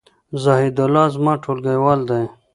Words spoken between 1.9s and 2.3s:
دی